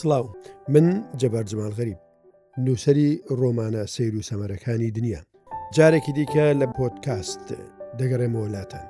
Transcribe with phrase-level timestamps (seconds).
[0.00, 0.24] سڵاو
[0.74, 0.86] من
[1.20, 1.98] جەبار جمال غەریب
[2.64, 3.08] نووسری
[3.40, 5.20] ڕۆمانە سیر و سەمەرەکانی دنیا
[5.76, 7.44] جارێکی دیکە لە پۆتکاست
[7.98, 8.86] دەگەڕێمە وڵاتان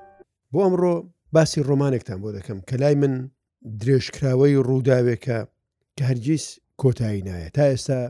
[0.53, 0.95] بۆ ئەمڕۆ
[1.35, 3.15] باسی ڕۆمانێکتان بۆ دەکەم کە لای من
[3.81, 5.39] درێژکراوەی ڕووداوێکە
[5.97, 6.45] کە هەرگیز
[6.81, 8.01] کۆتایی نایە تا ئێستا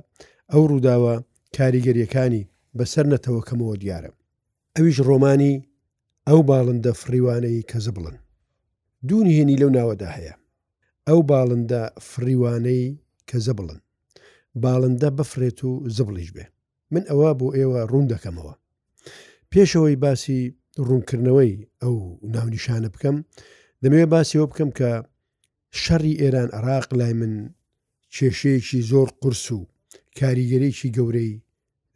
[0.52, 1.14] ئەو ڕووداوە
[1.56, 2.42] کاریگەریەکانی
[2.78, 4.10] بەسەر نەتەوە کەمەوە دیارە
[4.76, 5.54] ئەویش ڕۆمانی
[6.28, 8.16] ئەو باڵندە فریوانەی کە زبڵن
[9.08, 10.34] دوونی هێنی لەو ناوەدا هەیە
[11.08, 12.84] ئەو باڵندە فریوانەی
[13.28, 13.80] کە زەبڵن
[14.62, 16.44] باڵندە بفرێت و زبڵیش بێ
[16.92, 18.54] من ئەوە بۆ ئێوە ڕوون دەکەمەوە
[19.52, 20.40] پێشەوەی باسی
[20.86, 21.96] ڕوونکردنەوەی ئەو
[22.34, 23.16] ناونیشانە بکەم
[23.82, 24.90] دەمەوێت باسیەوە بکەم کە
[25.82, 27.34] شەڕی ئێران عراق لای من
[28.14, 29.60] کێشەیەکی زۆر قرس و
[30.18, 31.32] کاریگەرێکی گەورەی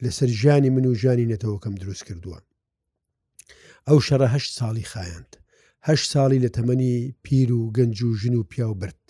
[0.03, 2.39] لەسەر ژانی من و ژانی نەتەوەکەم دروست کردووە
[3.87, 5.31] ئەو شەرەهشت ساڵی خایاند
[5.87, 9.01] هەش ساڵی لە تەمەنی پیر و گەنج و ژن و پیا و برد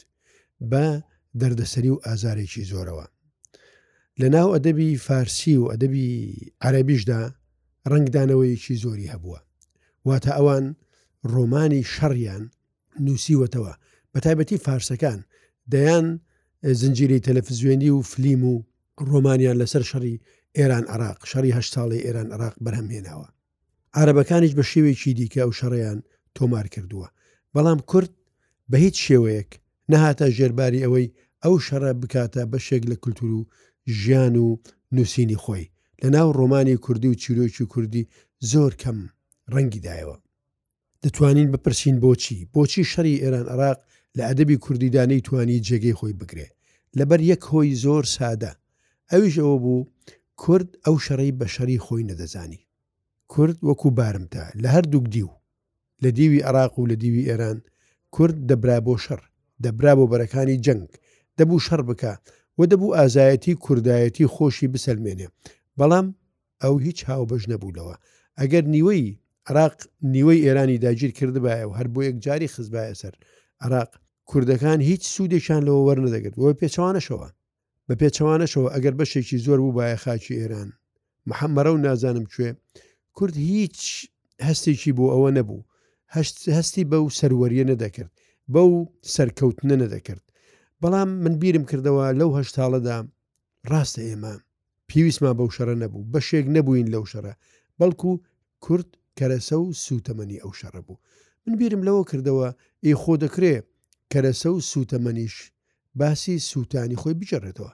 [0.71, 0.85] بە
[1.41, 3.07] دەردەسەری و ئازارێکی زۆرەوە
[4.21, 7.21] لە ناو ئەدەبی فارسی و ئەدەبی عربیشدا
[7.91, 9.39] ڕنگدانەوەیکی زۆری هەبووە
[10.07, 10.65] واتە ئەوان
[11.33, 12.43] ڕۆمانی شەڕیان
[13.05, 13.73] نووسیوەتەوە
[14.13, 15.19] بە تایبەتی فارسەکان
[15.73, 16.07] دەیان
[16.79, 18.63] زنجیری تەلەفزیێنی و فلیم و
[19.09, 20.21] ڕۆمانیان لەسەر شەڕی
[20.57, 23.27] ئێران عراق شەریه ساڵی ئێران عراق بەرهەمهێناوە
[24.01, 25.99] عربەکانیش بە شێوێکی دیکە ئەو شەڕیان
[26.35, 27.07] تۆمار کردووە
[27.53, 28.11] بەڵام کورد
[28.71, 29.49] بە هیچ شێوەیەک
[29.91, 33.41] نەهاتە ژێرباری ئەوەی ئەو شەڕە بکاتە بەشێک لە کولتور و
[33.99, 34.49] ژیان و
[34.95, 35.65] نووسینی خۆی
[36.03, 38.09] لە ناو ڕۆمانی کوردی و چیرۆکی کوردی
[38.51, 38.97] زۆر کەم
[39.53, 40.17] ڕەنگیدایەوە
[41.03, 43.79] دەتوانین بپرسین بۆچی بۆچی شەری ئێران عراق
[44.17, 46.47] لە ئەدەبی کوردیدانەی توانی جێگەی خۆی بگرێ
[46.97, 48.51] لەبەر یەک هۆی زۆر سادە
[49.11, 49.87] ئەویش ئەوە بوو
[50.41, 52.61] کورد ئەو شەڕی بە شەری خۆی نەدەزانی
[53.31, 55.29] کورد وەکو بارمتە لە هەردووک دیو
[56.03, 57.57] لە دیوی عراق و لە دیوی ئێران
[58.15, 59.21] کورد دەبرا بۆ شەڕ
[59.63, 60.87] دەبرا بۆ بەرەکانی جەنگ
[61.37, 62.13] دەبوو شەڕ بکە
[62.57, 65.27] و دەبوو ئازایەتی کوردایەتی خۆشی بسەلمێنێ
[65.79, 66.07] بەڵام
[66.63, 67.95] ئەو هیچ هاوبەش نەبوونەوە
[68.39, 69.03] ئەگەر نیوەی
[69.49, 69.75] عراق
[70.13, 73.13] نیوەی ئێرانی داگیر کردبایە و هەر بۆ یەک جاری خزبایە سەر
[73.65, 73.91] عراق
[74.29, 77.29] کوردەکان هیچ سوودێکشان لەوە وەرنەدەگرت وە پێچوانەشەوە
[77.87, 80.69] بە پێچوانەشەوە ئەگەر بەشێکی زۆر بوو باە خاچی ئێران
[81.29, 82.49] محەممەرە و نازانم کوێ
[83.17, 83.79] کورد هیچ
[84.47, 85.61] هەستێکی بۆ ئەوە نەبوو
[86.57, 88.11] هەستی بەو سەروەریە نەدەکرد
[88.53, 88.71] بەو
[89.13, 90.23] سەرکەوتنە نەدەکرد
[90.81, 92.97] بەڵام من بیرم کردەوە لەو هەشتاڵەدا
[93.71, 94.33] ڕاستە ئێمە
[94.89, 97.33] پێویستمان بەو شەرە نەبوو بەشێک نەبووین لەو شەرە
[97.79, 98.11] بەڵکو
[98.63, 101.01] کورد کەرەسە و سوتەمەنی ئەو شەڕە بوو
[101.43, 102.47] من بیرم لەوە کردەوە
[102.85, 103.55] ئێ خۆ دەکرێ
[104.11, 105.35] کەرەسە و سوتەمەنیش
[105.99, 107.71] باسی سووتانی خۆی بجێڕێتەوە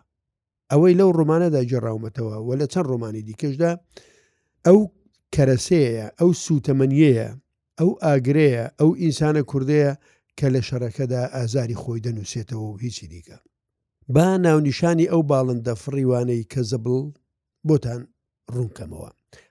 [0.72, 3.72] ئەوەی لەو ڕۆمانەدا جێڕاومەتەوە و لە چەند ڕۆمانی دیکەشدا
[4.66, 4.80] ئەو
[5.36, 7.30] کەرەسەیە ئەو سوتەمەنیەیە
[7.81, 9.92] ئەو ئاگرەیە ئەو ئینسانە کوردەیە
[10.38, 13.38] کە لە شەرەکەدا ئازاری خۆی دەنووسێتەوە و هیچی دیکە
[14.16, 16.94] با ناونیشانی ئەو باڵندە فڕیوانەی کە زەبڵ
[17.68, 18.02] بۆتان
[18.53, 19.09] ڕوونکەمەوە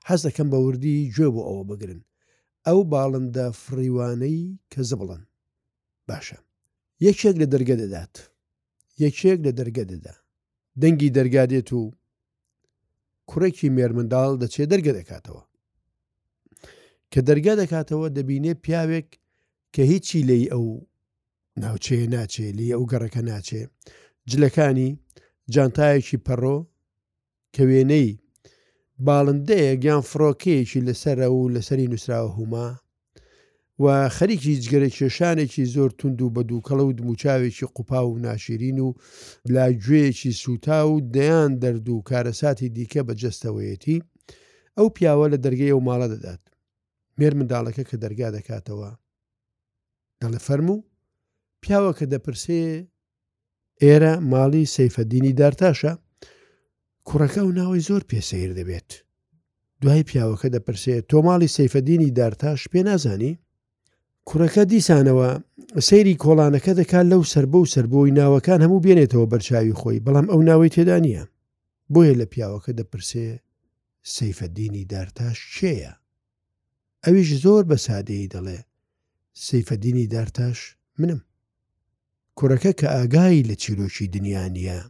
[0.08, 2.00] حەز دەکەم بە وردی گوێ بۆ ئەوە بگرن
[2.66, 4.40] ئەو باڵندە فڕیوانەی
[4.72, 5.22] کە زبڵن
[6.08, 6.38] باشە
[7.06, 8.14] یەکێک لە دەرگە دەدات
[9.04, 10.14] یەکێک لە دەرگە دەدا
[10.82, 11.82] دەنگی دەرگادێت و
[13.30, 15.42] کوڕێکی مێرمنداڵ دەچێت دەرگە دەکاتەوە
[17.12, 19.08] کە دەرگا دەکاتەوە دەبینێ پیاوێک
[19.74, 20.66] کە هیچی لی ئەو
[21.62, 23.62] ناوچێ ناچێ لی ئەو گەڕەکە ناچێ
[24.30, 24.90] جلەکانی
[25.54, 26.58] جانتایەکی پەڕۆ
[27.54, 28.08] کە وێنەی
[29.06, 32.68] باڵندەیە گیان فڕۆکەیەکی لەسرە و لەسەری نووسراوە هوما
[33.82, 38.88] و خەریکی جگەرە کێشانێکی زۆر تونند و بە دووکەڵە و دموچاوێکی قوپا و ناشرین و
[39.54, 43.98] لاگوێیەکی سوتا و دەیان دەرد و کارەساتی دیکە بە جستەوەیەتی
[44.78, 46.42] ئەو پیاوە لە دەرگەی و ماڵە دەدات
[47.20, 48.90] بێر منداڵەکە کە دەرگا دەکاتەوە
[50.20, 50.76] دەڵێ فەرمو
[51.62, 52.62] پیاوە کە دەپرسێ
[53.82, 55.92] ئێرە ماڵی سەیفەدینی دارتاشە
[57.08, 58.90] کوڕەکە و ناوی زۆر پێسەیر دەبێت
[59.82, 63.32] دوای پیاوەکە دەپرسێت تۆ ماڵی سەیفەدینی دارتاش پێ نازانی
[64.28, 65.28] کوڕەکە دیسانەوە
[65.88, 70.72] سەیری کۆڵانەکە دەکات لەو سربە و سربەوەی ناوەکان هەموو بێنێتەوە بەرچاوی خۆی بەڵام ئەو ناوەی
[70.74, 71.24] تێدا نییە
[71.92, 73.26] بۆیە لە پیاوەکە دەپرسێ
[74.14, 75.92] سەیفەدینی دارتاش چێە
[77.06, 78.58] ئەویش زۆر بە سادەیە دەڵێ
[79.46, 80.58] سەیفەدینی دارتاش
[81.00, 81.20] منم
[82.38, 84.80] کوڕەکە کە ئاگایی لە چیرۆکی دنیا نیە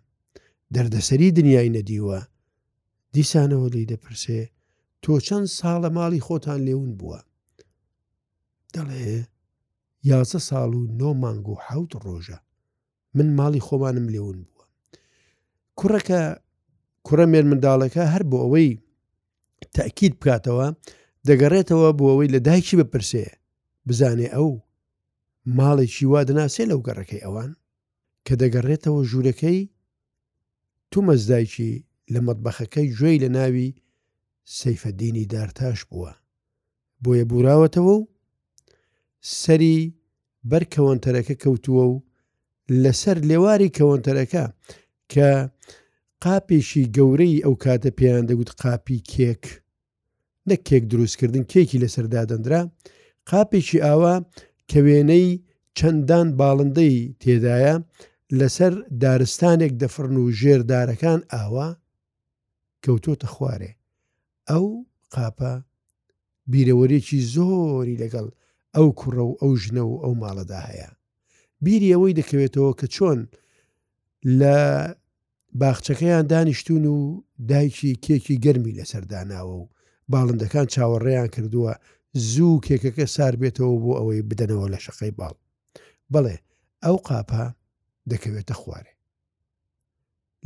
[0.74, 2.20] دەردەسەری دنیای نەدیوە
[3.14, 4.40] دیسانەوە لی دەپرسێ
[5.02, 7.20] تۆ چەند ساڵە ماڵی خۆتان لێون بووە
[8.74, 9.02] دەڵێ
[10.10, 12.38] یازە ساڵ و نۆ مانگ و حوت ڕۆژە
[13.16, 14.64] من ماڵی خۆمانم لێون بووە
[15.78, 16.20] کوڕەکە
[17.06, 18.68] کوڕە مێر منداڵەکە هەر بۆ ئەوەی
[19.76, 20.66] تاکیید بکاتەوە
[21.28, 23.26] دەگەڕێتەوە بۆەوەی لە دایکی بپرسێ
[23.86, 24.50] بزانێ ئەو
[25.56, 27.52] ماڵێکی وا دەناسێ لەو گەڕەکەی ئەوان
[28.26, 29.58] کە دەگەڕێتەوە ژوورەکەی
[30.90, 31.72] تومەزدایکی
[32.12, 33.68] لە مەتبەخەکەی گوێی لە ناوی
[34.58, 36.12] سەیفەدینی دارتاش بووە
[37.02, 38.08] بۆیە بوراوەتەوە و
[39.40, 39.76] سەری
[40.50, 42.02] بەر کەوەنتەرەکە کەوتووە و
[42.82, 44.44] لەسەر لێواری کەوەنتەرەکە
[45.12, 45.28] کە
[46.24, 49.44] قاپێکی گەورەی ئەو کاتە پێیان دەگوت قاپی کێک
[50.50, 52.62] لە کێک دروستکردن کێکی لەسەردادەندرا
[53.28, 54.14] قاپێکی ئاوا
[54.70, 55.26] کە وێنەی
[55.78, 57.74] چەندان باڵندەی تێدایە
[58.38, 61.68] لەسەر دارستانێک دەفرن و ژێردارەکان ئاوا
[62.84, 63.72] کەوتۆتە خوارێ
[64.50, 64.66] ئەو
[65.14, 65.52] قاپە
[66.50, 68.26] بیرەوەرێکی زۆری لەگەڵ
[68.76, 70.90] ئەو کوڕە و ئەو ژنە و ئەو ماڵەدا هەیە
[71.64, 73.18] بیری ئەوەی دەکەوێتەوە کە چۆن
[74.40, 74.56] لە
[75.60, 76.98] باخچەکەیان دانیشتون و
[77.50, 79.64] دایکی کێکی گەرمی لەسەرداناوە و
[80.12, 81.72] باڵندەکان چاوەڕێیان کردووە
[82.32, 85.34] زوو کێکەکە سار بێتەوە بۆ ئەوەی بدەنەوە لە شەقەی باڵ
[86.12, 86.36] بڵێ
[86.84, 87.44] ئەو قاپە
[88.10, 88.92] دەکەوێتە خوارێ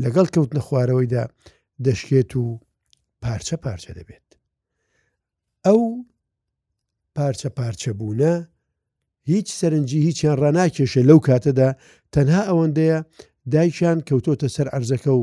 [0.02, 1.24] لەگەڵ کەوتنە خوارەوەیدا
[1.86, 2.44] دەشکێت و
[3.22, 4.28] پارچە پارچە دەبێت
[5.66, 5.80] ئەو
[7.16, 8.34] پارچە پارچە بوونە
[9.32, 11.68] هیچ سەرنجی هیچیان ڕناکێشە لەو کاتەدا
[12.14, 12.98] تەنها ئەوەندەیە
[13.52, 15.20] دایکیان کەوتۆتە سەر ئەرزەکە و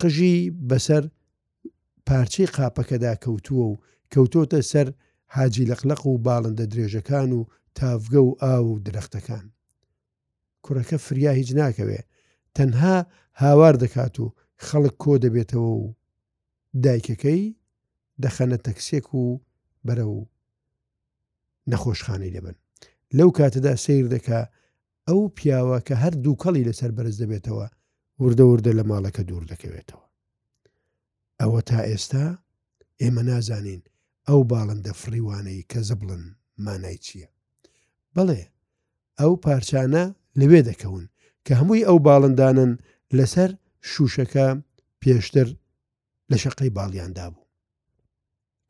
[0.00, 0.36] قژی
[0.68, 1.04] بەسەر
[2.08, 3.80] پارچەی قاپەکەدا کەوتووە و
[4.14, 4.88] کەوتۆتە سەر
[5.34, 7.42] حاجی لەقلق و باڵندە درێژەکان و
[7.78, 9.46] تافگە و ئاو و درەختەکان
[10.64, 12.00] کوڕەکە فریا هیچ ناکەوێ
[12.56, 12.96] تەنها
[13.42, 14.34] هاوار دەکات و
[14.66, 15.94] خەڵک کۆ دەبێتەوە و
[16.84, 17.42] دایکەکەی
[18.22, 19.24] دەخەنە تەکسێک و
[19.86, 20.18] بەرە و
[21.70, 22.56] نەخۆشخانەی دەبن
[23.18, 24.40] لەو کاتەدا سیر دەکا
[25.08, 27.66] ئەو پیاوە کە هەر دوو کەڵی لەسەر بەرز دەبێتەوە
[28.22, 30.07] وردە وردە لە ماڵەکە دوور دەکەوێتەوە
[31.42, 32.26] ئەوە تا ئێستا
[33.02, 33.82] ئێمە نازانین
[34.28, 36.22] ئەو باڵندە فریوانەی کە زبڵن
[36.64, 37.28] مانای چییە
[38.14, 38.42] بەڵێ
[39.20, 40.04] ئەو پارچانە
[40.40, 41.04] لەوێ دەکەون
[41.44, 42.72] کە هەمووی ئەو باڵندانن
[43.18, 43.50] لەسەر
[43.90, 44.46] شوشەکە
[45.00, 45.48] پێشتر
[46.30, 47.48] لە شەقەی باڵیاندا بوو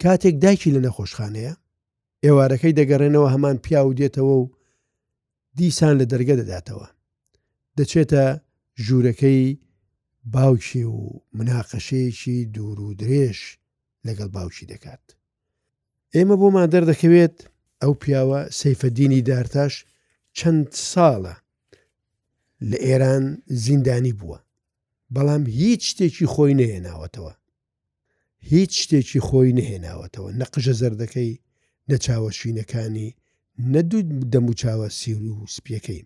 [0.02, 1.52] کاتێک دایکی لە نەخۆشخانەیە
[2.24, 4.44] ئێوارەکەی دەگەڕێنەوە هەمان پیا و دێتەوە و
[5.58, 6.88] دیسان لە دەرگە دەداتەوە
[7.78, 8.24] دەچێتە
[8.84, 9.44] ژوورەکەی
[10.24, 11.00] باوکی و
[11.38, 13.38] مناقەشەیەکی دوور و درێژ
[14.06, 15.04] لەگەڵ باوکی دەکات.
[16.14, 17.36] ئێمە بۆمان دەردەکەوێت
[17.82, 19.74] ئەو پیاوە سەیفەدینی دارتاش
[20.38, 21.34] چەند ساڵە
[22.70, 24.38] لە ئێران زیندانی بووە.
[25.14, 27.32] بەڵام هیچ شتێکی خۆی نەهێناوەتەوە.
[28.50, 31.32] هیچ شتێکی خۆی نەهێناوەتەوە نەقژە زەردەکەی
[31.90, 33.10] نەچاوە شوینەکانی
[33.74, 36.04] نەدوود دەم و چاوە سیر و سپیەکەی.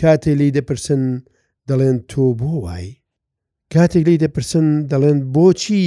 [0.00, 1.02] کاتێ لی دەپرسن
[1.68, 2.88] دەڵێن تۆ بۆ وای
[3.74, 5.84] کاتێک لی دەپرسن دەڵێن بۆچی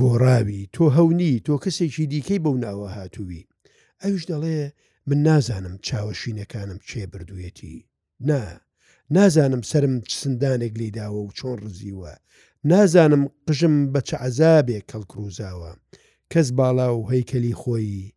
[0.00, 3.48] گۆڕاوی تۆ هەونی تۆ کەسێکی دیکەی بەو ناوە هاتووی
[4.02, 4.58] ئەوش دەڵێ
[5.08, 7.76] من نازانم چاوەشینەکانم چێ بردوویەتی
[8.28, 8.42] نا
[9.16, 12.12] نازانم سرم سندانێک لیداوە و چۆن ڕزیوە
[12.70, 15.70] نازانم قژم بە چ عذابێک کەڵکروزاوە
[16.32, 18.10] کەس باڵا و هەیکەلی خۆی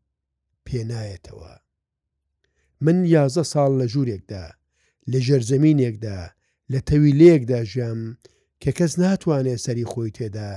[0.67, 1.53] پێنایەتەوە
[2.85, 4.45] من یازە ساڵ لە ژوورێکدا
[5.11, 6.19] لە ژەرزەمینێکدا
[6.71, 8.13] لە تەویلەیەکدا ژیام و
[8.67, 10.51] کە کەس ناتوانێت سەری خۆی تێدا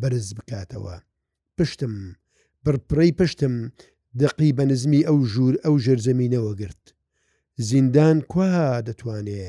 [0.00, 0.96] بەرز بکاتەوە
[1.56, 1.94] پشتم
[2.64, 3.54] پڕپڕی پشتم
[4.22, 6.82] دقی بە نزمی ئەو ژوور ئەو ژەرزەمینەوە گرت
[7.68, 8.52] زیندان کوا
[8.88, 9.44] دەتوانێ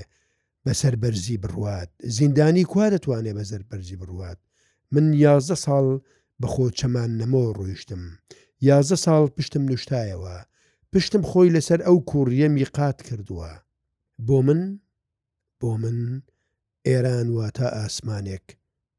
[0.66, 4.40] بەسەر بەرزی بڕوات زیندانی کوا دەتوانێ بەزەر بەرزی بڕوات
[4.94, 5.86] من یازدە ساڵ
[6.42, 8.04] بەخۆ چەمان نەمەوە ڕۆیشتم
[8.68, 10.36] یازدە ساڵ پشتم نوشتایەوە
[10.92, 13.52] پشتم خۆی لەسەر ئەو کوڕیەمی قات کردووە
[14.28, 14.62] بۆ من
[15.60, 16.00] بۆ من
[16.90, 18.46] ئێران واتە ئاسمانێک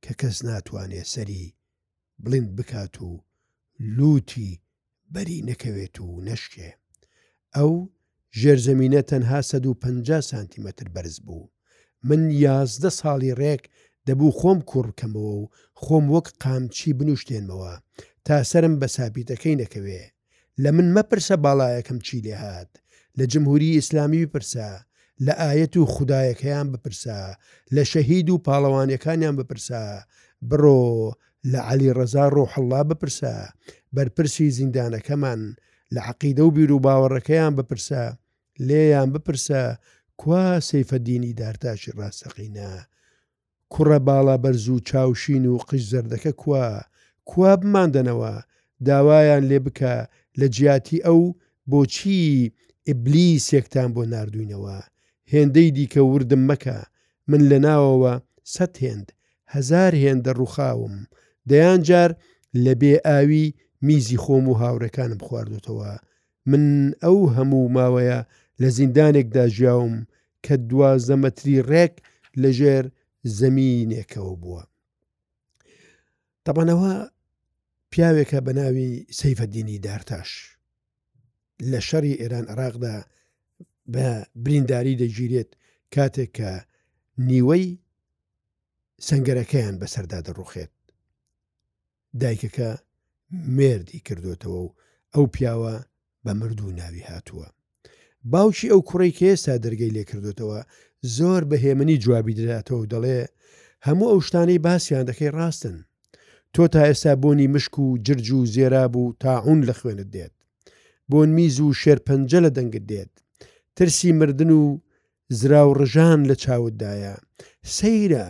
[0.04, 1.44] کە کەس ناتوانێت سەری
[2.24, 3.12] بڵند بکات و
[3.96, 4.50] لوتی
[5.12, 6.70] بەری نەکەوێت و نەشکێ
[7.56, 7.72] ئەو
[8.40, 11.44] ژێرزەمینە تەنها 150 سانتیمەتر بەرز بوو
[12.08, 13.62] من یازدە ساڵی ڕێک
[14.06, 15.44] دەبوو خۆم کوڕکەمەوە و
[15.82, 17.72] خۆم وەک قامچی بنوشتێنمەوە
[18.26, 20.02] تا سرم بە سابیتەکەی نەکەوێ
[20.62, 22.72] لە من مەپرسە باڵایەکەم چی لێ هاات
[23.18, 24.68] لە جمهوری ئیسلامی بپرسە
[25.26, 27.20] لە ئاەت و خدایەکەیان بپرسا
[27.74, 29.82] لە شەهید و پاڵەوانەکانیان بپرسا
[30.50, 30.82] بڕۆ
[31.52, 33.32] لە علی ڕزا ڕۆحله بپرسە
[33.94, 35.40] بەرپرسی زیندانەکەمان
[35.94, 38.02] لە عقیدە و بیر و باوەڕەکەیان بپرسە
[38.68, 39.62] لێیان بپرسە
[40.20, 42.70] کوا سەیفەدینی دارتاشی ڕاستەقینە
[43.72, 46.66] کوڕە باڵا بەرز و چاوشین و قش زەردەکە کوا
[47.30, 48.32] کوا بماندنەوە
[48.86, 49.94] داوایان لێ بکە
[50.40, 51.20] لە جیاتی ئەو
[51.70, 52.20] بۆچی
[52.90, 54.76] ئبلیسێکتان بۆ نردوینەوە
[55.32, 56.78] هێندەی دیکە وردم مەکە
[57.30, 58.14] من لە ناوەوە
[58.54, 59.08] سەد هێند
[59.54, 60.94] هزار هێندە ڕووخاوم
[61.50, 62.10] دەیان جار
[62.64, 63.44] لە بێ ئاوی
[63.86, 65.92] میزی خۆم و هاوڕەکانم خواردوتەوە
[66.50, 66.64] من
[67.02, 68.20] ئەو هەموو ماوەیە
[68.60, 69.94] لە زیندانێکدا ژیاوم
[70.44, 71.94] کە دوازە مەتری ڕێک
[72.42, 72.84] لەژێر
[73.38, 74.62] زەمینێکەوە بووە.
[76.46, 76.92] تەبانەوە
[77.92, 80.30] پیاوێکە بە ناوی سەیفەدینی دارتاش
[81.70, 82.96] لە شەری ئێران عراقدا
[83.94, 84.08] بە
[84.44, 85.50] برینداری دەگیرێت
[85.94, 86.52] کاتێک کە
[87.30, 87.66] نیوەی
[89.06, 90.72] سنگەرەکەیان بەسەردا دەڕوخێت
[92.20, 92.70] دایکەکە
[93.56, 94.74] مێردی کردوێتەوە و
[95.14, 95.74] ئەو پیاوە
[96.24, 97.48] بە مردوو ناوی هاتووە
[98.32, 100.60] باوشی ئەو کوڕی کە ئێستا دەرگەی لێ کردوێتەوە
[101.16, 103.20] زۆر بەهێمنی جوابی دەداتەوە و دەڵێ
[103.86, 105.76] هەموو ئەو شتانەی باسییان دەکەی ڕاستن
[106.54, 110.34] تۆ تا ئێستا بۆنی مشک و جرج و زێرا بوو تاعون لە خوێنت دێت
[111.10, 113.12] بۆن میز و شێرپەنجە لە دەنگت دێت
[113.80, 114.78] ترسی مردن و
[115.38, 117.14] زرا و ڕژان لە چاوددایە
[117.76, 118.26] سەیرە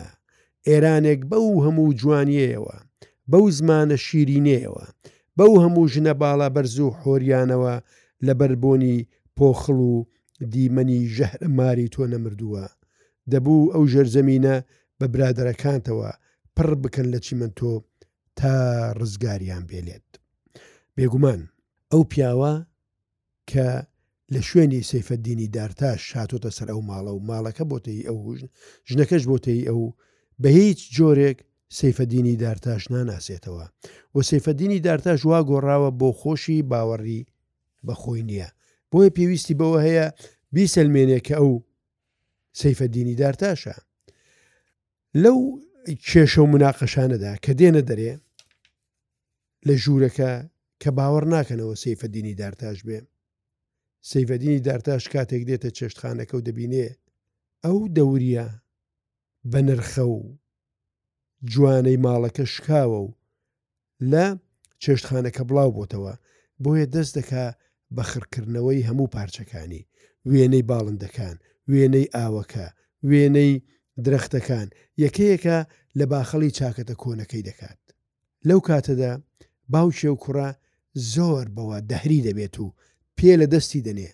[0.67, 2.75] ئێرانێک بەو هەموو جوانیەوە
[3.31, 4.85] بەو زمانە شیرینەوە
[5.37, 7.75] بەو هەموو ژنە باڵا بەرز و حۆریانەوە
[8.25, 8.95] لە بربوونی
[9.37, 9.95] پۆخڵ و
[10.51, 12.65] دیمەنی ژەهر ماری تۆ نەمردووە
[13.31, 14.55] دەبوو ئەو ژەرزەمینە
[14.99, 16.09] بە برادەرەکانتەوە
[16.55, 17.71] پڕ بکەن لە چیمەن تۆ
[18.39, 18.53] تا
[18.99, 20.09] ڕزگاریان بێلێت
[20.95, 21.41] بێگومان
[21.91, 22.53] ئەو پیاوە
[23.51, 23.67] کە
[24.35, 28.49] لە شوێنی سەیفەدینی دارتاش هاتۆتە سەر ئەو ماڵە و ماڵەکە بۆتەی ئەو هوژن
[28.89, 29.81] ژنەکەش بۆتەی ئەو
[30.41, 31.37] بە هیچ جۆرێک
[31.79, 33.65] سەیفەدینی دارتاش ناناسێتەوە
[34.15, 37.21] و سەیفەدینی دارتاش وا گۆڕاوە بۆ خۆشی باوەڕی
[37.87, 38.49] بەخۆی نییە
[38.91, 40.05] بۆیە پێویستی بەوە هەیە
[40.55, 41.51] بیسەلمێنێکە ئەو
[42.61, 43.75] سەیفەدینی دارتاشە
[45.23, 45.37] لەو
[46.11, 48.11] کێشە و مناقەشانەدا کە دێنە دەرێ
[49.67, 50.31] لە ژوورەکە
[50.81, 52.97] کە باوەڕ ناکەنەوە سەیفەدینی دارتاش بێ
[54.09, 56.87] سەیڤەدینی دارتاش کاتێک دێتە چێشتخانەکە و دەبینێ
[57.65, 58.47] ئەو دەورە
[59.51, 60.19] بە نرخە و
[61.51, 63.09] جوانەی ماڵەکە شکاوە و
[64.11, 64.25] لە
[64.83, 66.13] چێشتخانەکە بڵاو بۆتەوە
[66.63, 67.45] بۆیە دەست دەکا
[67.95, 69.83] بە خڕکردنەوەی هەموو پارچەکانی
[70.31, 71.35] وێنەی باڵندەکان
[71.71, 72.67] وێنەی ئاوەکە
[73.09, 73.53] وێنەی
[74.05, 74.67] درەختەکان
[75.03, 75.57] یەکەیەکە
[75.97, 77.81] لە باخەڵی چاکەتە کۆنەکەی دەکات
[78.47, 79.13] لەو کاتەدا
[79.73, 80.49] باوشێ و کوڕە
[81.13, 82.67] زۆر بەوە دەهری دەبێت و
[83.17, 84.09] پێ لە دەستی دەنێ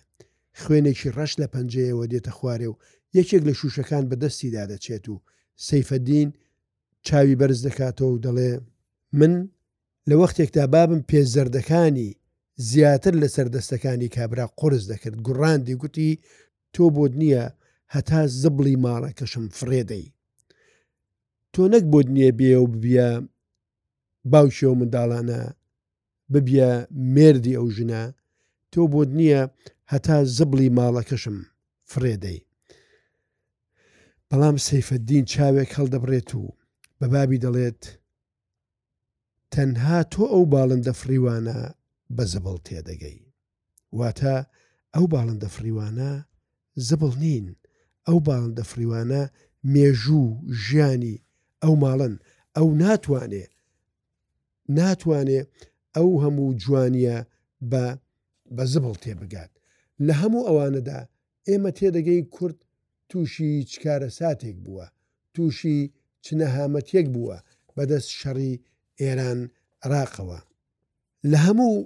[0.60, 2.74] خوێنێکی ڕەش لە پەنجەیەوە دێتە خوارێ و
[3.18, 5.16] یەکێک لە شوشەکان بە دەستیدا دەچێت و
[5.66, 6.28] سەیفەدین
[7.06, 8.52] چاوی بەرز دەکاتەوە و دەڵێ
[9.18, 9.32] من
[10.08, 12.08] لە وەختێکدا بابم پێزەردەکانی
[12.70, 16.10] زیاتر لە سەردەستەکانی کابرا قرس دەکرد گوڕاندی گوتی
[16.74, 17.44] تۆ بۆ نییە
[17.94, 20.06] هەتا زبڵی ماڵەکەشم فرێدەی
[21.52, 23.08] تۆ نەک بۆ نییە بێ و ببیە
[24.32, 25.40] باوشێ و منداڵانە
[26.32, 26.70] ببیە
[27.14, 28.02] مێردی ئەو ژنە
[28.72, 29.40] تۆ بۆت نییە
[29.92, 31.36] هەتا زبلی ماڵەکەشم
[31.90, 32.40] فرێدەی
[34.28, 36.44] بەڵام سەیفەدین چاوێک هەڵدەبرێت و
[36.98, 37.82] بە بابی دەڵێت
[39.54, 41.58] تەنها تۆ ئەو باڵندە فریوانە
[42.16, 43.18] بە زبڵ تێدەگەی
[43.98, 44.36] واتە
[44.94, 46.10] ئەو باڵندە فریوانە
[46.88, 47.46] زبڵ نین
[48.06, 49.22] ئەو باڵندە فریوانە
[49.72, 50.26] مێژوو
[50.64, 51.16] ژیانی
[51.62, 52.14] ئەو ماڵن
[52.56, 53.44] ئەو ناتوانێ
[54.78, 55.40] ناتوانێ
[55.96, 57.16] ئەو هەموو جوانیە
[57.70, 57.84] بە
[58.56, 59.50] بە زبڵ تێبگات
[60.06, 61.00] لە هەموو ئەوانەدا
[61.48, 62.58] ئێمە تێدەگەی کورد
[63.08, 64.86] تووشی چکارە ساتێک بووە
[65.34, 65.78] تووشی
[66.26, 67.36] چنەهامەتێک بووە
[67.76, 68.52] بەدەست شەڕی
[69.00, 69.40] ئێران
[69.84, 70.40] عراقەوە
[71.30, 71.76] لە هەموو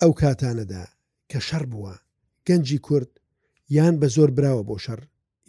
[0.00, 0.84] ئەو کاتانەدا
[1.30, 1.94] کە شەڕ بووە
[2.48, 3.10] گەنجی کورد
[3.76, 5.00] یان بە زۆر براوە بۆ شەڕ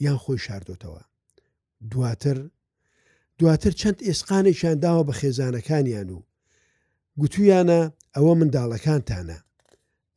[0.05, 1.03] یان خۆی شاردۆتەوە
[1.91, 2.37] دواتر
[3.39, 6.19] دواتر چەند ئێسقانێکیان داوە بە خێزانەکانیان و
[7.19, 7.79] گوتویانە
[8.15, 9.37] ئەوە منداڵەکانتانە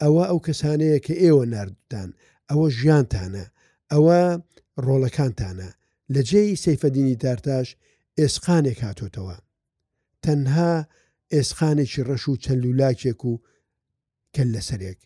[0.02, 2.10] ئەوە ئەو کەسانەیە کە ئێوە نردتان
[2.50, 3.44] ئەوە ژیانتانە
[3.92, 4.20] ئەوە
[4.86, 5.68] ڕۆڵەکانتانە
[6.14, 7.68] لە جێی سەیفەدینی دارتاش
[8.18, 9.36] ئێسقانێک هاتۆتەوە
[10.24, 10.74] تەنها
[11.32, 13.32] ئێسقانێکی ڕەش و چەندلولاکێک و
[14.34, 15.00] کەل لەسەرێک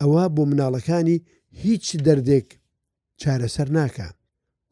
[0.00, 1.18] ئەوە بۆ مناڵەکانی
[1.62, 2.48] هیچ دەردێک
[3.20, 4.08] چارەسەر ناکە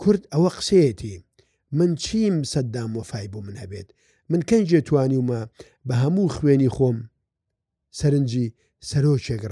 [0.00, 1.14] کورد ئەوە قسەیەتی
[1.78, 3.88] من چیم سەددام وەفای بۆ من هەبێت
[4.30, 5.40] من کەنجێ توانی ومە
[5.88, 6.99] بە هەموو خوێنی خۆم
[7.99, 8.49] سەرنجی
[8.90, 9.43] سەرۆکێک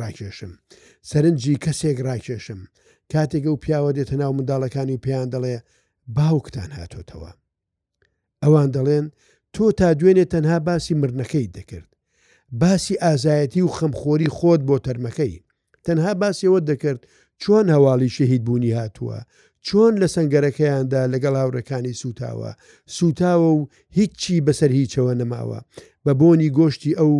[0.00, 0.52] ڕاکێشم
[1.10, 2.60] سەرنجی کەسێک ڕاکێشم
[3.12, 5.56] کاتێک ئەو پیاوە دێتە ناو منداڵەکانی و پێیان دەڵێ
[6.16, 7.30] باوکتان هاتۆتەوە
[8.42, 9.06] ئەوان دەڵێن
[9.54, 11.90] تۆ تا دوێنێ تەنها باسی مرنەکەی دەکرد
[12.62, 15.34] باسی ئازایەتی و خەمخۆری خۆت بۆ تەرمەکەی
[15.86, 17.00] تەنها باسیەوە دەکرد
[17.42, 19.18] چۆن هەواڵی شەهید بوونی هاتووە
[19.66, 22.50] چۆن لە سنگەرەکەیاندا لەگەڵ هاوڕەکانی سوتاوە
[22.96, 23.62] سوتاوە و
[23.98, 25.58] هیچی بەسەر هیچەوە نەماوە
[26.04, 27.12] بە بۆنی گۆشتی ئەو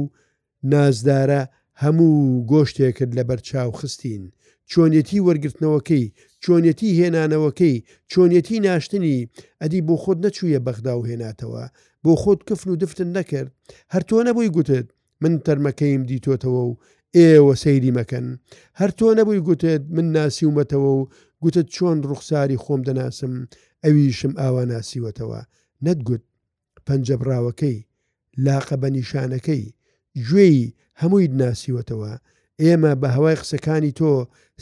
[0.73, 1.43] نازدارە
[1.83, 4.23] هەموو گۆشتێکت لە بەرچاو خستین
[4.71, 6.05] چۆنیەتی وەرگرتنەوەکەی
[6.45, 9.29] چۆنیەتی هێنانەوەکەی چۆنیەتی ناشتنی
[9.61, 11.65] ئەدی بۆ خۆت نەچوویە بەغدا و هێناتەوە
[12.05, 13.51] بۆ خۆت کەفل و دفتن نەکرد
[13.95, 14.87] هەرتۆ نەبووی گوتت
[15.23, 16.79] من تەرمەکەیم دیتۆتەوە و
[17.17, 18.27] ئێوە سەیری مەکەن
[18.81, 21.01] هەرتۆ نەبووی گوتت من ناسیومەتەوە و
[21.43, 23.33] گوتت چۆن ڕوخساری خۆم دەناسم
[23.85, 25.41] ئەویشم ئاوا ناسیوەتەوە
[25.85, 26.23] نەتگوت
[26.87, 27.77] پەنجەبراوەکەی
[28.45, 29.65] لاقە بە نیشانەکەی
[30.27, 30.61] گوێی
[31.03, 32.13] هەمووی ناسیوەتەوە
[32.63, 34.13] ئێمە بە هەوای قسەکانی تۆ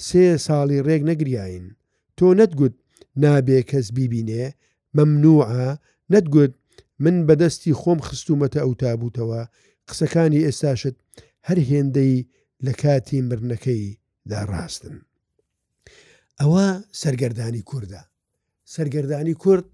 [0.07, 1.65] سێ ساڵی ڕێک نەگریین
[2.19, 2.75] تۆ نەتگوت
[3.23, 4.45] نابێ کەس بیبینێ
[4.97, 5.65] مەمنوعە
[6.13, 6.53] نەتگوت
[7.05, 9.41] من بەدەستی خۆم خستومەتە ئەو تابوتەوە
[9.89, 10.97] قسەکانی ئێستاشت
[11.49, 12.15] هەر هێندەی
[12.67, 13.85] لە کاتی مرنەکەی
[14.31, 14.97] داڕاستن
[16.41, 16.67] ئەوە
[17.03, 18.03] سەرگەردانی کووردا
[18.75, 19.67] سەرگەردانی کورد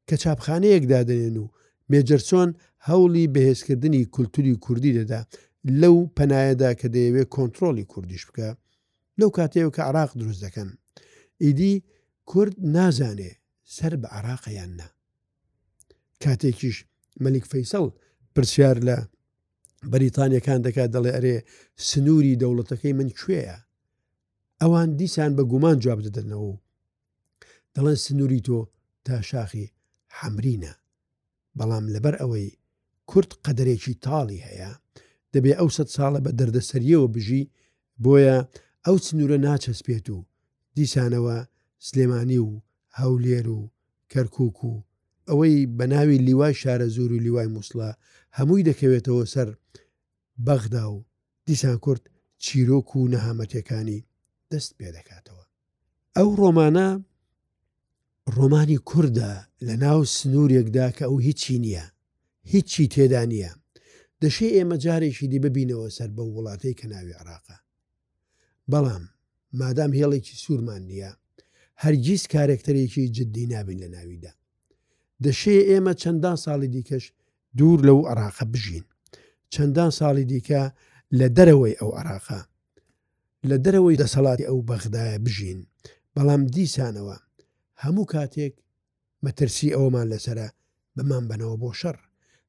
[0.10, 1.48] کە چاپخانەیەکدا دەنێن و
[1.92, 2.50] مێجەرسۆن
[2.88, 5.22] هەوڵی بەهێزکردنی کولتوری کوردی دەدا
[5.82, 8.48] لەو پەنایەدا کە دەیەوێت کۆنتترۆلی کوردیش بکە
[9.20, 10.70] لەو کاتەیەوە کە عراق دروست دەکەن
[11.44, 11.74] ئیدی
[12.32, 13.32] کورد نازانێ
[13.76, 14.88] سەر بە عراقیان نا
[16.24, 16.78] کاتێکیش
[17.24, 17.86] مەلیک فەیسەڵ
[18.34, 18.98] پرسیار لە
[19.92, 21.36] بەریتانیەکان دەکات دەڵێ ئەرێ
[21.88, 23.58] سنووری دەوڵەتەکەی من کوێە
[24.62, 26.54] ئەوان دیسان بە گومان جواب دەدەنەوە
[27.76, 28.60] دەڵێن سنووری تۆ
[29.06, 29.66] تا شاخی
[30.22, 30.74] حەمرینە
[31.58, 32.48] بەڵام لەبەر ئەوەی
[33.10, 34.72] کورت قەدرێکی تاڵی هەیە
[35.34, 37.44] دەبێ ئەو سە ساڵە بە دەردەسەریەوە بژی
[38.04, 38.38] بۆیە
[38.86, 40.18] ئەو سنوورە ناچەسپێت و
[40.76, 41.38] دیسانەوە
[41.88, 42.52] سلێمانی و
[43.00, 43.60] هەولێر و
[44.12, 44.74] کەرکک و
[45.30, 47.90] ئەوەی بە ناوی لیوای شارە زور و لیوای مووسڵە
[48.38, 49.48] هەمووی دەکەوێتەوە سەر
[50.48, 51.06] بەغدا و
[51.48, 52.04] دیسان کورت
[52.44, 54.00] چیرۆک و نەهامەتەکانی
[54.51, 55.44] دەست پێ دەکاتەوە
[56.16, 56.90] ئەو ڕۆمانە
[58.33, 59.31] ڕۆمانی کووردە
[59.68, 61.85] لە ناو سنوورێکدا کە ئەو هیچی نییە
[62.53, 63.51] هیچی تێدا نییە
[64.24, 67.57] دەشێ ئێمە جارێکی دی ببینەوە سەر بە وڵاتەی کە ناوی عراقا
[68.72, 69.03] بەڵام
[69.59, 71.11] مادام هێڵێکی سوورمان نییە
[71.83, 74.33] هەرگیز کارێکتەرێکی جددی نابین لە ناویدا
[75.25, 77.05] دەشێ ئێمە چەندان ساڵی دیکەش
[77.57, 78.85] دوور لەو عراقە بژین
[79.53, 80.61] چەندان ساڵی دیکە
[81.20, 82.42] لە دەرەوەی ئەو عراقا
[83.50, 85.59] لە دەرەوەی دەسەڵاتی ئەو بەغدایە بژین
[86.16, 87.18] بەڵام دیسانەوە
[87.83, 88.53] هەموو کاتێک
[89.25, 90.48] مەترسی ئەومان لەسرە
[90.96, 91.98] بمان بنەوە بۆ شەڕ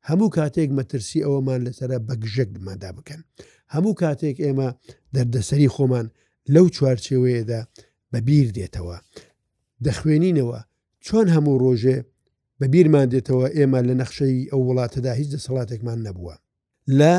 [0.08, 3.20] هەموو کاتێک مەترسی ئەوەمان لەسرە بەگژێک مادا بکەن
[3.74, 4.68] هەموو کاتێک ئێمە
[5.14, 6.06] دەردەسەری خۆمان
[6.54, 7.60] لەو چوارچێوەیەدا
[8.12, 8.96] بەبییر دێتەوە
[9.84, 10.58] دەخوێنینەوە
[11.06, 11.98] چۆن هەموو ڕۆژێ
[12.58, 16.34] بە بیرمان دێتەوە ئێمە لە نەخشەی ئەو وڵاتەدا هیچ دەسەڵاتێکمان نەبووە
[16.98, 17.14] لە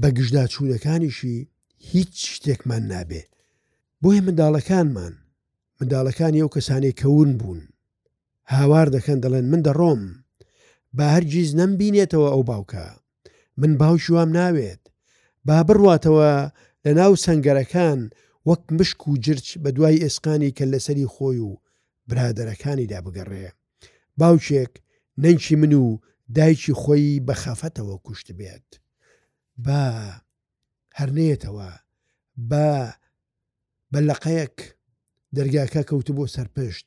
[0.00, 1.36] بەگژدا چوونەکانیشی
[1.92, 3.22] هیچ شتێکمان نابێ
[4.02, 5.14] بۆیە منداڵەکانمان
[5.80, 7.60] منداڵەکانی ئەو کەسانی کەون بوون
[8.54, 10.00] هاوار دەکەن دەڵێن من دەڕۆم
[10.96, 12.86] با هەرگیز نەمبینێتەوە ئەو باوکە
[13.60, 14.82] من باوشوام ناوێت
[15.46, 16.32] با بڕواتەوە
[16.84, 17.98] لە ناو سنگەرەکان
[18.48, 21.50] وەک مشک و جرج بە دوای ئێسقانی کە لەسەری خۆی و
[22.08, 23.48] برادەرەکانیدا بگەڕێ
[24.18, 24.72] باوچێک
[25.22, 25.86] نەنچی من و
[26.36, 28.68] دایکی خۆی بە خافەتەوە کوشت بێت
[29.64, 29.82] با
[30.98, 31.70] هەرنێتەوە
[32.50, 32.68] با
[33.92, 34.56] بەلقەیەک
[35.36, 36.86] دەرگاکە کەوت بۆ سەرپشت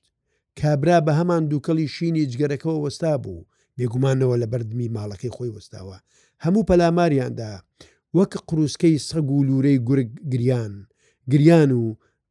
[0.59, 3.45] کابرا بە هەمان دووکەڵی شینی جگەرەکەەوە وەستا بوو
[3.77, 5.97] بێگومانەوە لە بەردمی ماڵەکەی خۆی وەستاوە
[6.43, 7.51] هەموو پەلاماریاندا
[8.17, 10.73] وەک قروسکەی سەگ و لورەی گورگ گریان
[11.31, 11.83] گریان و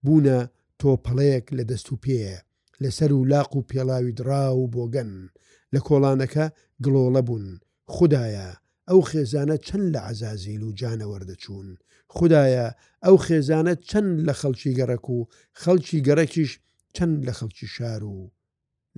[0.05, 0.39] بوونە
[0.81, 2.37] تۆپەڵەیەک لە دەست و پێە
[2.83, 5.11] لەسەر و لاق و پێڵاوی درا و بۆگەن
[5.75, 6.45] لە کۆڵانەکە
[6.85, 7.47] گڵۆڵە بوون
[7.95, 8.49] خدایە
[8.91, 11.69] ئەو خێزانە چەند لە عزازیل و جانەوەردەچوون
[12.17, 12.67] خدایە
[13.05, 15.19] ئەو خێزانە چەند لە خەڵکی گەڕک و
[15.63, 16.51] خەڵکی گەڕەکیش
[16.97, 18.19] چەند لە خەڵکی شار و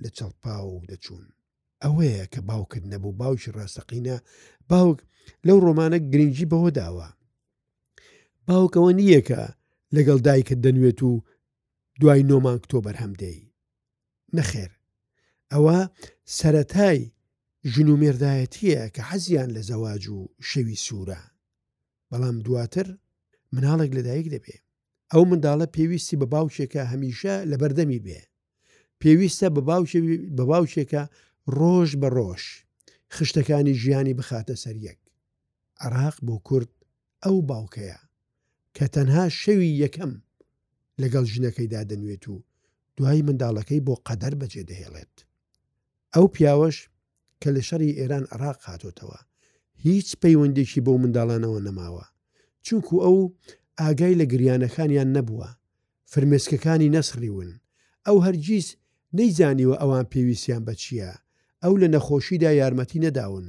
[0.01, 1.25] لە چەڵپا و دەچوون
[1.83, 4.17] ئەوەیە کە باوکرد نەبوو باوکی ڕاستەقینە
[4.69, 4.99] باوک
[5.47, 7.09] لەو ڕۆمانە گرنگجی بەهۆ داوە
[8.47, 9.41] باوکەوە نییە کە
[9.95, 11.13] لەگەڵ دایکت دەنوێت و
[12.01, 13.39] دوای نۆمان کتۆبەر هەمدەی
[14.37, 14.71] نەخێر
[15.51, 15.77] ئەوە
[16.37, 16.99] سەتای
[17.73, 20.17] ژن و مێردایەتیە کە حەزیان لە زەواج و
[20.49, 21.21] شەوی سوورە
[22.09, 22.87] بەڵام دواتر
[23.53, 24.55] مناڵێک لەدایک دەبێ
[25.11, 28.21] ئەو منداڵە پێویستی بە باوچێکە هەمیشە لە بەردەمی بێ
[29.01, 29.47] پێویستە
[30.37, 31.03] بە باوچێکە
[31.59, 32.43] ڕۆژ بە ڕۆژ
[33.15, 34.99] خشتەکانی ژیانی بخاتە سەریەک
[35.83, 36.71] عراق بۆ کورد
[37.23, 37.99] ئەو باوکەیە
[38.75, 40.11] کە تەنها شەوی یەکەم
[41.01, 42.35] لەگەڵ ژنەکەیدا دەنوێت و
[42.97, 45.15] دوای منداڵەکەی بۆ قەدەر بەجێ دەهێڵێت
[46.13, 46.77] ئەو پیاوەش
[47.43, 49.19] کە لە شەری ئێران عراق هاتۆتەوە
[49.85, 52.05] هیچ پەیوەندێکی بۆ منداڵانەوە نەماوە
[52.65, 53.17] چونکو ئەو
[53.79, 55.49] ئاگای لە گریانەکانیان نەبووە
[56.11, 57.49] فرمێسکەکانی نەسڕیون
[58.05, 58.67] ئەو هەرگیز
[59.17, 61.11] نەیزانیوە ئەوان پێویستیان بە چییە
[61.63, 63.47] ئەو لە نەخۆشیدا یارمەتی نەداون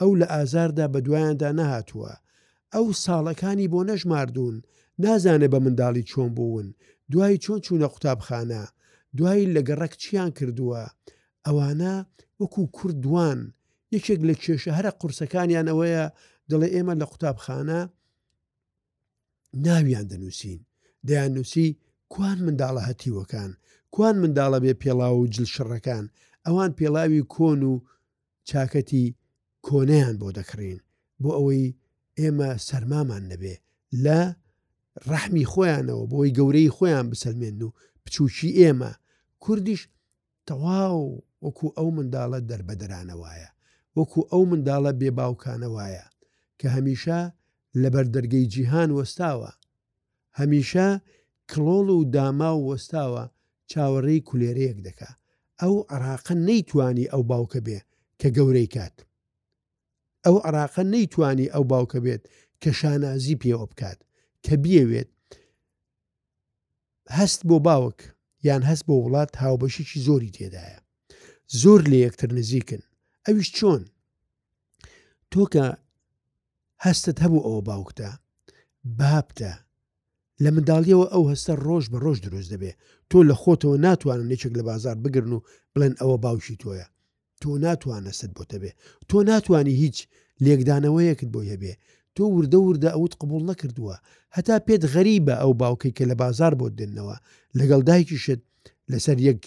[0.00, 2.12] ئەو لە ئازاردا بە دوایاندا نەهاتووە
[2.74, 4.56] ئەو ساڵەکانی بۆ نەژماردون
[5.04, 6.66] نازانێ بە منداڵی چۆن بوون
[7.12, 8.62] دوای چۆن چوونە قوتابخانە
[9.16, 10.84] دوایی لە گەڕک چیان کردووە
[11.46, 11.94] ئەوانە
[12.40, 13.38] وەکو کوردوان
[13.94, 16.04] یەکێک لە کێشە هەرە قورسەکانیان ئەوەیە
[16.50, 17.80] دەڵێ ئێمە لە قوتابخانە
[19.64, 20.60] ناویان دەنووسین
[21.06, 21.68] دەیان نووسی
[22.12, 23.50] کوان منداڵە هەتیوەکان
[23.94, 26.04] کوان منداڵە بێ پێڵاو و جلشڕەکان
[26.46, 27.74] ئەوان پێڵاوی کۆن و
[28.48, 29.06] چاکەتی
[29.66, 30.78] کۆنیان بۆ دەکڕین
[31.22, 31.64] بۆ ئەوەی
[32.18, 33.54] ئێمە سەرمامان نەبێ
[34.04, 34.20] لە
[35.10, 37.70] ڕەحمی خۆیانەوە بۆی گەورەی خۆیان بسەلمێن و
[38.04, 38.92] بچوکی ئێمە
[39.44, 39.82] کوردیش
[40.48, 41.06] تەواو
[41.44, 43.48] وەکو ئەو منداڵە دەربەدەرانەوەیە
[43.98, 46.06] وەکو ئەو منداڵە بێباوکانەوەیە
[46.58, 47.20] کە هەمیشە
[47.82, 49.50] لەبەر دەرگەی جیهان وەستاوە
[50.38, 50.88] هەمیشە
[51.50, 53.24] کلۆڵ و داما و وەستاوە
[53.70, 55.10] چاوەڕێی کولێرەیەک دەکا
[55.60, 57.78] ئەو عراقە نەیتوانی ئەو باوکە بێ
[58.20, 58.96] کە گەورەی کات
[60.24, 62.22] ئەو عراقە نەیتوانی ئەو باوکە بێت
[62.62, 63.98] کە شانازی پێوە بکات
[64.44, 65.10] کە بیەوێت
[67.18, 67.98] هەست بۆ باوک
[68.48, 70.80] یان هەست بۆ وڵات هاوبەشیی زۆری تێدایە
[71.60, 72.82] زۆر لە یەکتر نزیکن
[73.26, 73.82] ئەویش چۆن
[75.32, 75.66] تۆکە
[76.84, 78.08] هەستت هەبوو ئەوە باوکتە
[78.98, 79.52] بابتە
[80.42, 82.72] لە منداڵیەوە ئەو هەستە ڕۆژ بە ڕۆژ دروست دەبێ
[83.10, 85.40] تۆ لە خۆتەوە ناتوانن نێچێک لە بازار بگرن و
[85.74, 86.86] بڵێن ئەوە باوشی تۆیە
[87.42, 88.70] تۆ ناتوانە سەد بۆتە بێ
[89.08, 89.96] تۆ ناتانی هیچ
[90.44, 91.72] لێکدانەوەیەکت بۆ هەبێ
[92.16, 93.94] تۆ وردە وردە ئەوت قبول نەکردووە
[94.36, 97.16] هەتا پێت غەریبە ئەو باوکەی کە لە بازار بۆ دێنەوە
[97.58, 98.40] لەگەڵ دایکیشت
[98.92, 99.42] لەسەر یەک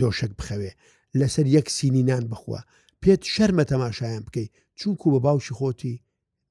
[0.00, 0.72] دۆشک بخەوێ
[1.20, 2.60] لەسەر یەک سینی نان بخوا
[3.02, 4.48] پێت شەرمە تەماشایان بکەی
[4.78, 5.96] چونکو بە باوشی خۆتی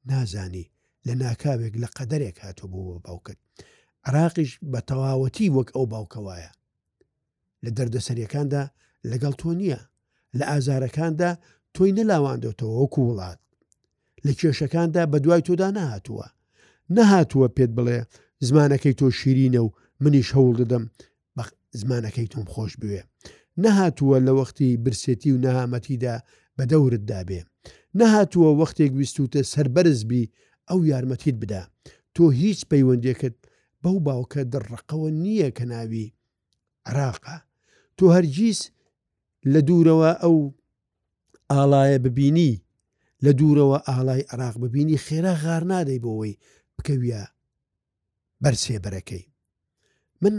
[0.09, 0.71] نازانی
[1.07, 3.39] لە ناکاوێک لە قەدەرێک هاتۆ بۆ باوکت
[4.07, 6.51] عراقیش بە تەواوەتی وەک ئەو باوکەوایە
[7.63, 8.63] لە دەردەسەریەکاندا
[9.11, 9.81] لەگەڵ تۆ نییە
[10.37, 11.31] لە ئازارەکاندا
[11.75, 13.39] تۆی نەلاواندەوتەوە وەکو وڵات
[14.25, 16.27] لە کێشەکاندا بە دوای تۆدا نهاتووە
[16.95, 17.99] نەهاتووە پێت بڵێ
[18.47, 20.83] زمانەکەی تۆ شیرینە و منیش هەوڵ دەدەم
[21.35, 21.43] بە
[21.79, 23.01] زمانەکەی تۆم خۆش بوێ
[23.63, 26.15] نەهاتووە لە وەختی برسێتی و نەهامەتیدا
[26.57, 27.41] بە دەورت دابێ
[27.99, 30.31] نەهاتووە وەختێک ویستوتە سربەرزبی
[30.69, 31.63] ئەو یارمەتیت بدا
[32.15, 33.35] تۆ هیچ پەیوەندێکت
[33.83, 36.05] بەو باوکە دڕقەوە نییە کە ناوی
[36.89, 37.37] عراقا
[37.97, 38.59] تۆ هەرگیز
[39.53, 40.35] لە دوورەوە ئەو
[41.51, 42.53] ئاڵایە ببینی
[43.25, 46.35] لە دوورەوە ئاڵای عراق ببینی خێرا غار نادەی بۆەوەی
[46.77, 47.21] بکەویە
[48.43, 49.23] بەرسێبەرەکەی
[50.21, 50.35] من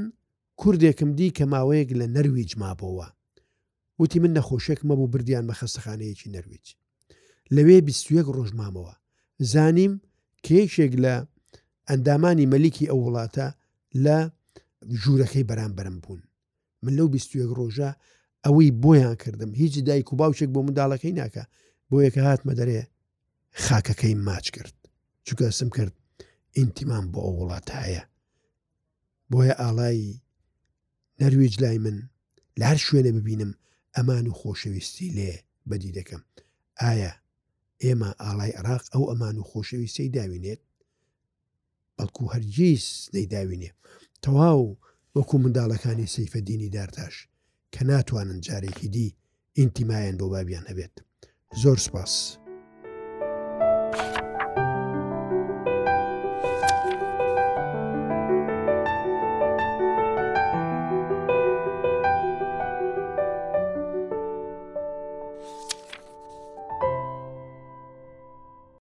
[0.63, 3.09] کوردێکم دی کە ماوەیەک لە نەرویج مابەوە
[4.01, 6.67] وتی من نەخۆشێک مەبوو بردیان بە خەستەخانەیەکی نەرویج
[7.55, 8.95] لەوێ 21 ڕۆژ مامەوە
[9.53, 9.93] زانیم
[10.47, 11.15] کێشێک لە
[11.89, 13.47] ئەندامانی مەلیکی ئەو وڵاتە
[14.05, 14.19] لە
[15.03, 16.23] ژوورەکەی بەرامبەرم بوون
[16.83, 17.91] من لەو 21 ڕۆژە
[18.45, 21.45] ئەوەی بۆیان کردم هیچ دایک و باوچێک بۆ منداڵەکەی ناکە
[21.91, 22.81] بۆ یەکە هاتمە دەرێ
[23.65, 24.75] خاکەکەی ماچ کرد
[25.27, 25.95] چکە سم کرد
[26.57, 28.03] ئینتیمان بۆ ئەو وڵات هەیە
[29.31, 30.09] بۆیە ئاڵایی
[31.23, 31.97] نەروێج لای من
[32.59, 33.51] لە هەر شوێنە ببینم
[33.97, 35.33] ئەمان و خۆشەویستی لێ
[35.71, 36.23] بەدی دەکەم
[36.83, 37.13] ئایا
[37.85, 40.61] ئێمە ئاڵای عراق ئەو ئەمان و خۆشەویستی داوینێت
[41.97, 43.71] بەڵکو هەرگیز نەیداوینێ
[44.25, 44.67] تەواو
[45.17, 47.15] وەکو منداڵەکانی سەیفە دینی دارتاش
[47.75, 49.07] کە ناتوانن جارێکی دی
[49.59, 50.95] ئینتیمایەن بۆ بابیان هەبێت
[51.63, 52.13] زۆر سپاس.